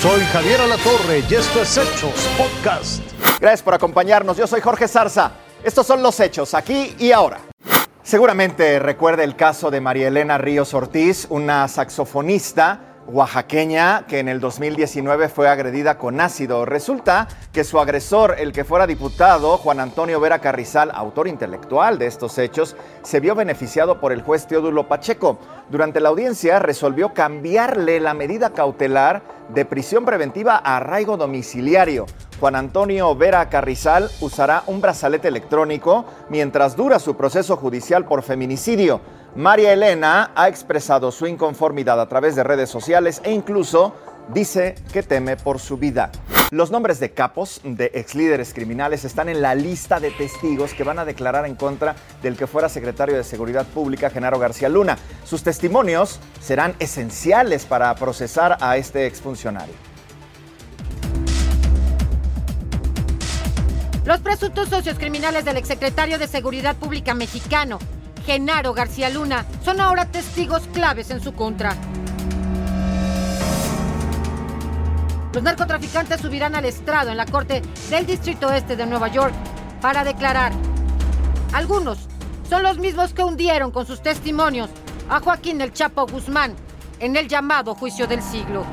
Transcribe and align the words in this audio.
Soy 0.00 0.22
Javier 0.32 0.58
Alatorre 0.62 1.22
y 1.28 1.34
esto 1.34 1.60
es 1.60 1.76
Hechos 1.76 2.26
Podcast. 2.38 3.02
Gracias 3.38 3.62
por 3.62 3.74
acompañarnos. 3.74 4.34
Yo 4.34 4.46
soy 4.46 4.62
Jorge 4.62 4.88
Zarza. 4.88 5.32
Estos 5.62 5.86
son 5.86 6.02
los 6.02 6.18
hechos 6.20 6.54
aquí 6.54 6.96
y 6.98 7.12
ahora. 7.12 7.40
Seguramente 8.02 8.78
recuerda 8.78 9.24
el 9.24 9.36
caso 9.36 9.70
de 9.70 9.82
María 9.82 10.08
Elena 10.08 10.38
Ríos 10.38 10.72
Ortiz, 10.72 11.26
una 11.28 11.68
saxofonista 11.68 12.89
oaxaqueña 13.12 14.06
que 14.06 14.20
en 14.20 14.28
el 14.28 14.40
2019 14.40 15.28
fue 15.28 15.48
agredida 15.48 15.98
con 15.98 16.20
ácido. 16.20 16.64
Resulta 16.64 17.28
que 17.52 17.64
su 17.64 17.80
agresor, 17.80 18.36
el 18.38 18.52
que 18.52 18.64
fuera 18.64 18.86
diputado, 18.86 19.58
Juan 19.58 19.80
Antonio 19.80 20.20
Vera 20.20 20.38
Carrizal, 20.38 20.90
autor 20.94 21.28
intelectual 21.28 21.98
de 21.98 22.06
estos 22.06 22.38
hechos, 22.38 22.76
se 23.02 23.20
vio 23.20 23.34
beneficiado 23.34 24.00
por 24.00 24.12
el 24.12 24.22
juez 24.22 24.46
Teodulo 24.46 24.88
Pacheco. 24.88 25.38
Durante 25.70 26.00
la 26.00 26.08
audiencia 26.08 26.58
resolvió 26.58 27.12
cambiarle 27.12 28.00
la 28.00 28.14
medida 28.14 28.50
cautelar 28.50 29.22
de 29.48 29.64
prisión 29.64 30.04
preventiva 30.04 30.60
a 30.62 30.76
arraigo 30.76 31.16
domiciliario. 31.16 32.06
Juan 32.38 32.56
Antonio 32.56 33.14
Vera 33.14 33.48
Carrizal 33.50 34.10
usará 34.20 34.62
un 34.66 34.80
brazalete 34.80 35.28
electrónico 35.28 36.06
mientras 36.28 36.76
dura 36.76 36.98
su 36.98 37.16
proceso 37.16 37.56
judicial 37.56 38.06
por 38.06 38.22
feminicidio. 38.22 39.00
María 39.36 39.72
Elena 39.72 40.32
ha 40.34 40.48
expresado 40.48 41.12
su 41.12 41.26
inconformidad 41.26 42.00
a 42.00 42.08
través 42.08 42.34
de 42.34 42.42
redes 42.42 42.68
sociales 42.68 43.22
e 43.24 43.30
incluso 43.30 43.94
dice 44.34 44.74
que 44.92 45.04
teme 45.04 45.36
por 45.36 45.60
su 45.60 45.76
vida. 45.76 46.10
Los 46.50 46.72
nombres 46.72 46.98
de 46.98 47.12
capos, 47.12 47.60
de 47.62 47.92
ex 47.94 48.16
líderes 48.16 48.52
criminales, 48.52 49.04
están 49.04 49.28
en 49.28 49.40
la 49.40 49.54
lista 49.54 50.00
de 50.00 50.10
testigos 50.10 50.74
que 50.74 50.82
van 50.82 50.98
a 50.98 51.04
declarar 51.04 51.46
en 51.46 51.54
contra 51.54 51.94
del 52.22 52.36
que 52.36 52.48
fuera 52.48 52.68
secretario 52.68 53.16
de 53.16 53.22
Seguridad 53.22 53.66
Pública, 53.66 54.10
Genaro 54.10 54.40
García 54.40 54.68
Luna. 54.68 54.98
Sus 55.24 55.44
testimonios 55.44 56.18
serán 56.40 56.74
esenciales 56.80 57.66
para 57.66 57.94
procesar 57.94 58.58
a 58.60 58.76
este 58.78 59.06
exfuncionario. 59.06 59.74
Los 64.04 64.18
presuntos 64.22 64.68
socios 64.70 64.98
criminales 64.98 65.44
del 65.44 65.56
exsecretario 65.56 66.18
de 66.18 66.26
Seguridad 66.26 66.74
Pública 66.74 67.14
mexicano, 67.14 67.78
Genaro 68.24 68.74
García 68.74 69.10
Luna, 69.10 69.46
son 69.64 69.80
ahora 69.80 70.06
testigos 70.06 70.62
claves 70.72 71.10
en 71.10 71.22
su 71.22 71.32
contra. 71.32 71.74
Los 75.32 75.42
narcotraficantes 75.42 76.20
subirán 76.20 76.56
al 76.56 76.64
estrado 76.64 77.10
en 77.10 77.16
la 77.16 77.26
corte 77.26 77.62
del 77.88 78.04
Distrito 78.04 78.50
Este 78.52 78.76
de 78.76 78.86
Nueva 78.86 79.08
York 79.08 79.32
para 79.80 80.02
declarar. 80.02 80.52
Algunos 81.52 82.08
son 82.48 82.64
los 82.64 82.78
mismos 82.78 83.14
que 83.14 83.22
hundieron 83.22 83.70
con 83.70 83.86
sus 83.86 84.02
testimonios 84.02 84.70
a 85.08 85.20
Joaquín 85.20 85.60
El 85.60 85.72
Chapo 85.72 86.06
Guzmán 86.06 86.54
en 86.98 87.16
el 87.16 87.28
llamado 87.28 87.74
juicio 87.74 88.06
del 88.06 88.22
siglo. 88.22 88.64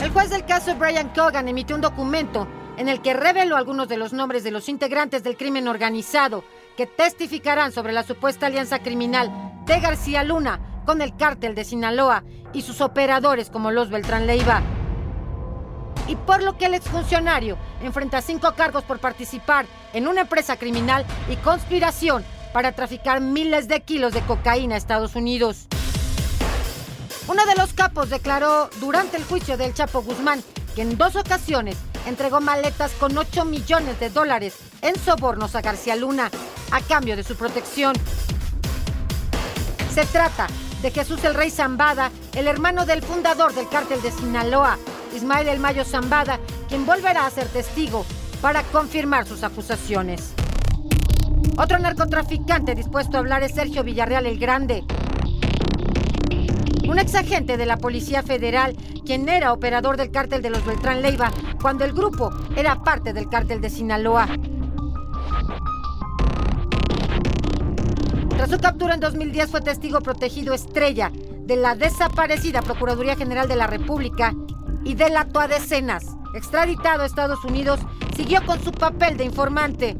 El 0.00 0.10
juez 0.10 0.30
del 0.30 0.44
caso 0.44 0.74
Brian 0.76 1.08
Cogan 1.08 1.48
emitió 1.48 1.74
un 1.74 1.82
documento 1.82 2.46
en 2.76 2.88
el 2.88 3.00
que 3.00 3.14
reveló 3.14 3.56
algunos 3.56 3.88
de 3.88 3.96
los 3.96 4.12
nombres 4.12 4.44
de 4.44 4.50
los 4.50 4.68
integrantes 4.68 5.22
del 5.22 5.36
crimen 5.36 5.68
organizado 5.68 6.44
que 6.76 6.86
testificarán 6.86 7.72
sobre 7.72 7.92
la 7.92 8.02
supuesta 8.02 8.46
alianza 8.46 8.80
criminal 8.80 9.30
de 9.66 9.80
García 9.80 10.24
Luna 10.24 10.82
con 10.84 11.00
el 11.00 11.16
cártel 11.16 11.54
de 11.54 11.64
Sinaloa 11.64 12.24
y 12.52 12.62
sus 12.62 12.80
operadores 12.80 13.50
como 13.50 13.70
los 13.70 13.90
Beltrán 13.90 14.26
Leiva. 14.26 14.62
Y 16.06 16.16
por 16.16 16.42
lo 16.42 16.58
que 16.58 16.66
el 16.66 16.74
exfuncionario 16.74 17.56
enfrenta 17.82 18.20
cinco 18.20 18.54
cargos 18.54 18.84
por 18.84 18.98
participar 18.98 19.66
en 19.92 20.06
una 20.06 20.22
empresa 20.22 20.56
criminal 20.56 21.06
y 21.30 21.36
conspiración 21.36 22.24
para 22.52 22.72
traficar 22.72 23.20
miles 23.20 23.68
de 23.68 23.80
kilos 23.80 24.12
de 24.12 24.20
cocaína 24.20 24.74
a 24.74 24.78
Estados 24.78 25.16
Unidos. 25.16 25.66
Uno 27.26 27.46
de 27.46 27.54
los 27.54 27.72
capos 27.72 28.10
declaró 28.10 28.68
durante 28.80 29.16
el 29.16 29.24
juicio 29.24 29.56
del 29.56 29.72
Chapo 29.72 30.02
Guzmán 30.02 30.42
que 30.74 30.82
en 30.82 30.98
dos 30.98 31.16
ocasiones 31.16 31.78
entregó 32.06 32.40
maletas 32.40 32.92
con 33.00 33.16
8 33.16 33.46
millones 33.46 33.98
de 33.98 34.10
dólares 34.10 34.56
en 34.82 34.94
sobornos 34.98 35.54
a 35.54 35.62
García 35.62 35.96
Luna 35.96 36.30
a 36.70 36.80
cambio 36.80 37.16
de 37.16 37.24
su 37.24 37.36
protección. 37.36 37.94
Se 39.92 40.04
trata 40.06 40.46
de 40.82 40.90
Jesús 40.90 41.22
el 41.24 41.34
Rey 41.34 41.50
Zambada, 41.50 42.10
el 42.34 42.46
hermano 42.46 42.84
del 42.84 43.02
fundador 43.02 43.54
del 43.54 43.68
cártel 43.68 44.02
de 44.02 44.10
Sinaloa, 44.10 44.78
Ismael 45.14 45.48
El 45.48 45.60
Mayo 45.60 45.84
Zambada, 45.84 46.38
quien 46.68 46.84
volverá 46.84 47.26
a 47.26 47.30
ser 47.30 47.46
testigo 47.48 48.04
para 48.40 48.62
confirmar 48.64 49.26
sus 49.26 49.42
acusaciones. 49.42 50.34
Otro 51.56 51.78
narcotraficante 51.78 52.74
dispuesto 52.74 53.16
a 53.16 53.20
hablar 53.20 53.42
es 53.42 53.54
Sergio 53.54 53.84
Villarreal 53.84 54.26
el 54.26 54.38
Grande, 54.38 54.84
un 56.88 56.98
exagente 56.98 57.56
de 57.56 57.66
la 57.66 57.76
Policía 57.76 58.22
Federal, 58.22 58.76
quien 59.04 59.28
era 59.28 59.52
operador 59.52 59.96
del 59.96 60.10
cártel 60.10 60.42
de 60.42 60.50
los 60.50 60.64
Beltrán 60.64 61.02
Leiva 61.02 61.32
cuando 61.60 61.84
el 61.84 61.92
grupo 61.92 62.30
era 62.56 62.82
parte 62.82 63.12
del 63.12 63.28
cártel 63.28 63.60
de 63.60 63.70
Sinaloa. 63.70 64.28
Tras 68.44 68.56
su 68.56 68.62
captura 68.62 68.92
en 68.92 69.00
2010 69.00 69.50
fue 69.50 69.62
testigo 69.62 70.00
protegido 70.02 70.52
estrella 70.52 71.10
de 71.46 71.56
la 71.56 71.74
desaparecida 71.76 72.60
Procuraduría 72.60 73.16
General 73.16 73.48
de 73.48 73.56
la 73.56 73.66
República 73.66 74.34
y 74.84 74.92
del 74.92 75.16
acto 75.16 75.40
a 75.40 75.48
decenas. 75.48 76.04
Extraditado 76.34 77.04
a 77.04 77.06
Estados 77.06 77.42
Unidos, 77.42 77.80
siguió 78.14 78.44
con 78.44 78.62
su 78.62 78.70
papel 78.70 79.16
de 79.16 79.24
informante 79.24 79.96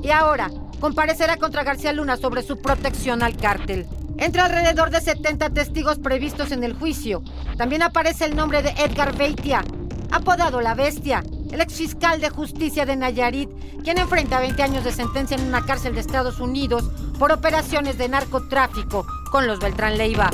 y 0.00 0.10
ahora 0.10 0.48
comparecerá 0.78 1.38
contra 1.38 1.64
García 1.64 1.92
Luna 1.92 2.16
sobre 2.16 2.44
su 2.44 2.62
protección 2.62 3.24
al 3.24 3.36
cártel. 3.36 3.84
Entre 4.16 4.42
alrededor 4.42 4.90
de 4.90 5.00
70 5.00 5.50
testigos 5.50 5.98
previstos 5.98 6.52
en 6.52 6.62
el 6.62 6.74
juicio, 6.74 7.24
también 7.56 7.82
aparece 7.82 8.26
el 8.26 8.36
nombre 8.36 8.62
de 8.62 8.70
Edgar 8.78 9.16
Beitia, 9.16 9.64
apodado 10.12 10.60
La 10.60 10.76
Bestia, 10.76 11.24
el 11.50 11.60
ex 11.60 11.74
fiscal 11.74 12.20
de 12.20 12.30
justicia 12.30 12.86
de 12.86 12.94
Nayarit, 12.94 13.50
quien 13.82 13.98
enfrenta 13.98 14.38
20 14.38 14.62
años 14.62 14.84
de 14.84 14.92
sentencia 14.92 15.36
en 15.36 15.48
una 15.48 15.66
cárcel 15.66 15.94
de 15.94 16.00
Estados 16.00 16.38
Unidos 16.38 16.84
por 17.18 17.32
operaciones 17.32 17.98
de 17.98 18.08
narcotráfico 18.08 19.06
con 19.30 19.46
los 19.46 19.58
Beltrán 19.58 19.98
Leiva. 19.98 20.30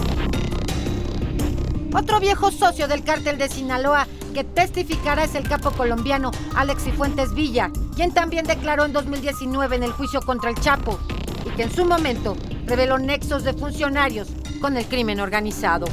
Otro 1.95 2.21
viejo 2.21 2.51
socio 2.51 2.89
del 2.89 3.05
cártel 3.05 3.39
de 3.39 3.49
Sinaloa 3.49 4.07
que 4.35 4.45
testificará 4.45 5.25
es 5.25 5.35
el 5.37 5.49
capo 5.49 5.71
colombiano 5.71 6.33
Alex 6.57 6.85
Fuentes 6.97 7.33
Villa, 7.35 7.71
quien 7.95 8.13
también 8.13 8.45
declaró 8.45 8.85
en 8.85 8.93
2019 8.93 9.77
en 9.77 9.85
el 9.85 9.93
juicio 9.93 10.21
contra 10.21 10.51
el 10.51 10.57
Chapo 10.57 10.99
y 11.47 11.51
que 11.51 11.63
en 11.63 11.73
su 11.73 11.85
momento 11.85 12.37
reveló 12.67 12.99
nexos 12.99 13.45
de 13.45 13.55
funcionarios 13.55 14.29
con 14.61 14.77
el 14.77 14.87
crimen 14.87 15.21
organizado. 15.21 15.87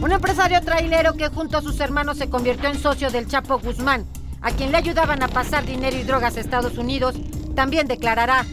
Un 0.00 0.12
empresario 0.12 0.60
trailero 0.62 1.14
que 1.14 1.28
junto 1.28 1.58
a 1.58 1.62
sus 1.62 1.78
hermanos 1.80 2.18
se 2.18 2.28
convirtió 2.28 2.68
en 2.68 2.78
socio 2.78 3.10
del 3.10 3.28
Chapo 3.28 3.58
Guzmán, 3.58 4.06
a 4.40 4.50
quien 4.50 4.72
le 4.72 4.78
ayudaban 4.78 5.22
a 5.22 5.28
pasar 5.28 5.64
dinero 5.64 5.96
y 5.96 6.02
drogas 6.02 6.36
a 6.36 6.40
Estados 6.40 6.78
Unidos, 6.78 7.14
también 7.54 7.86
declarará. 7.86 8.44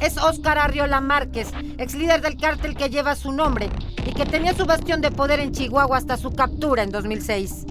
Es 0.00 0.16
Óscar 0.16 0.58
Arriola 0.58 1.00
Márquez, 1.00 1.48
ex 1.78 1.94
líder 1.94 2.22
del 2.22 2.36
cártel 2.36 2.74
que 2.76 2.90
lleva 2.90 3.14
su 3.14 3.32
nombre 3.32 3.70
y 4.06 4.12
que 4.12 4.26
tenía 4.26 4.54
su 4.54 4.66
bastión 4.66 5.00
de 5.00 5.10
poder 5.10 5.40
en 5.40 5.52
Chihuahua 5.52 5.96
hasta 5.96 6.16
su 6.16 6.32
captura 6.32 6.82
en 6.82 6.90
2006. 6.90 7.66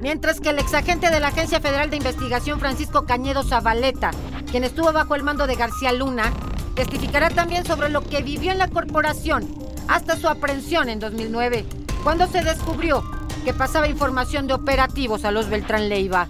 Mientras 0.00 0.40
que 0.40 0.50
el 0.50 0.58
exagente 0.58 1.10
de 1.10 1.20
la 1.20 1.28
Agencia 1.28 1.60
Federal 1.60 1.90
de 1.90 1.96
Investigación 1.96 2.58
Francisco 2.60 3.04
Cañedo 3.04 3.42
Zabaleta, 3.42 4.12
quien 4.50 4.64
estuvo 4.64 4.92
bajo 4.92 5.14
el 5.14 5.22
mando 5.22 5.46
de 5.46 5.56
García 5.56 5.92
Luna, 5.92 6.32
Testificará 6.74 7.28
también 7.30 7.66
sobre 7.66 7.88
lo 7.88 8.02
que 8.02 8.22
vivió 8.22 8.52
en 8.52 8.58
la 8.58 8.68
corporación 8.68 9.46
hasta 9.88 10.16
su 10.16 10.28
aprehensión 10.28 10.88
en 10.88 11.00
2009, 11.00 11.66
cuando 12.04 12.26
se 12.26 12.42
descubrió 12.42 13.04
que 13.44 13.52
pasaba 13.52 13.88
información 13.88 14.46
de 14.46 14.54
operativos 14.54 15.24
a 15.24 15.30
los 15.30 15.48
Beltrán 15.48 15.88
Leiva. 15.88 16.28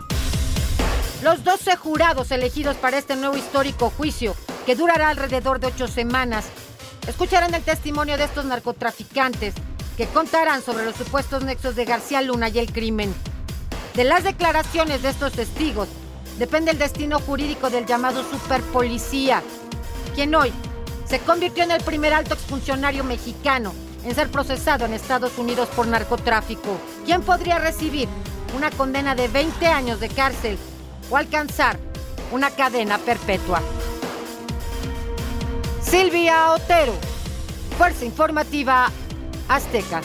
Los 1.22 1.44
12 1.44 1.76
jurados 1.76 2.30
elegidos 2.30 2.76
para 2.76 2.98
este 2.98 3.16
nuevo 3.16 3.36
histórico 3.36 3.90
juicio, 3.90 4.34
que 4.66 4.76
durará 4.76 5.08
alrededor 5.08 5.60
de 5.60 5.68
ocho 5.68 5.88
semanas, 5.88 6.46
escucharán 7.06 7.54
el 7.54 7.62
testimonio 7.62 8.16
de 8.16 8.24
estos 8.24 8.44
narcotraficantes 8.44 9.54
que 9.96 10.06
contarán 10.06 10.62
sobre 10.62 10.84
los 10.84 10.96
supuestos 10.96 11.44
nexos 11.44 11.76
de 11.76 11.84
García 11.84 12.22
Luna 12.22 12.48
y 12.48 12.58
el 12.58 12.72
crimen. 12.72 13.14
De 13.94 14.04
las 14.04 14.24
declaraciones 14.24 15.02
de 15.02 15.10
estos 15.10 15.32
testigos 15.32 15.88
depende 16.38 16.70
el 16.70 16.78
destino 16.78 17.18
jurídico 17.18 17.70
del 17.70 17.86
llamado 17.86 18.22
superpolicía, 18.30 19.42
quien 20.14 20.34
hoy 20.34 20.52
se 21.06 21.18
convirtió 21.18 21.64
en 21.64 21.72
el 21.72 21.82
primer 21.82 22.14
alto 22.14 22.34
exfuncionario 22.34 23.04
mexicano 23.04 23.74
en 24.04 24.14
ser 24.14 24.30
procesado 24.30 24.86
en 24.86 24.94
Estados 24.94 25.36
Unidos 25.38 25.68
por 25.76 25.86
narcotráfico, 25.86 26.78
quien 27.04 27.22
podría 27.22 27.58
recibir 27.58 28.08
una 28.56 28.70
condena 28.70 29.14
de 29.14 29.28
20 29.28 29.66
años 29.66 30.00
de 30.00 30.08
cárcel 30.08 30.56
o 31.10 31.16
alcanzar 31.16 31.78
una 32.32 32.50
cadena 32.50 32.98
perpetua. 32.98 33.60
Silvia 35.90 36.52
Otero, 36.52 36.94
Fuerza 37.76 38.04
Informativa 38.04 38.92
Azteca. 39.48 40.00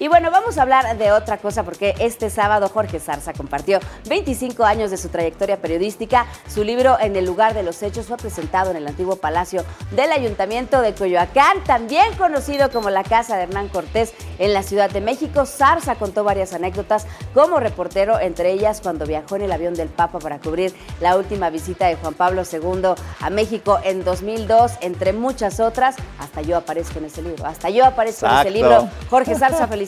Y 0.00 0.06
bueno, 0.06 0.30
vamos 0.30 0.58
a 0.58 0.62
hablar 0.62 0.96
de 0.96 1.10
otra 1.10 1.38
cosa 1.38 1.64
porque 1.64 1.94
este 1.98 2.30
sábado 2.30 2.68
Jorge 2.68 3.00
Zarza 3.00 3.32
compartió 3.32 3.80
25 4.08 4.64
años 4.64 4.92
de 4.92 4.96
su 4.96 5.08
trayectoria 5.08 5.56
periodística. 5.56 6.26
Su 6.46 6.62
libro 6.62 6.96
En 7.00 7.16
el 7.16 7.24
lugar 7.24 7.52
de 7.52 7.64
los 7.64 7.82
hechos 7.82 8.06
fue 8.06 8.16
presentado 8.16 8.70
en 8.70 8.76
el 8.76 8.86
antiguo 8.86 9.16
Palacio 9.16 9.64
del 9.96 10.12
Ayuntamiento 10.12 10.82
de 10.82 10.94
Coyoacán, 10.94 11.64
también 11.64 12.14
conocido 12.14 12.70
como 12.70 12.90
la 12.90 13.02
Casa 13.02 13.36
de 13.36 13.44
Hernán 13.44 13.68
Cortés 13.68 14.14
en 14.38 14.54
la 14.54 14.62
Ciudad 14.62 14.88
de 14.88 15.00
México. 15.00 15.46
Zarza 15.46 15.96
contó 15.96 16.22
varias 16.22 16.52
anécdotas 16.52 17.06
como 17.34 17.58
reportero, 17.58 18.20
entre 18.20 18.52
ellas 18.52 18.80
cuando 18.80 19.04
viajó 19.04 19.34
en 19.34 19.42
el 19.42 19.52
avión 19.52 19.74
del 19.74 19.88
Papa 19.88 20.20
para 20.20 20.38
cubrir 20.38 20.72
la 21.00 21.16
última 21.16 21.50
visita 21.50 21.88
de 21.88 21.96
Juan 21.96 22.14
Pablo 22.14 22.42
II 22.50 22.94
a 23.20 23.30
México 23.30 23.80
en 23.82 24.04
2002, 24.04 24.74
entre 24.80 25.12
muchas 25.12 25.58
otras. 25.58 25.96
Hasta 26.20 26.40
yo 26.42 26.56
aparezco 26.56 27.00
en 27.00 27.06
ese 27.06 27.20
libro, 27.20 27.44
hasta 27.46 27.68
yo 27.68 27.84
aparezco 27.84 28.26
en 28.26 28.38
ese 28.38 28.50
libro. 28.52 28.88
Jorge 29.10 29.34
Zarza, 29.34 29.66
felicidades. 29.66 29.87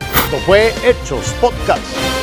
Esto 0.00 0.38
fue 0.46 0.72
Hechos 0.84 1.34
Podcast. 1.40 2.21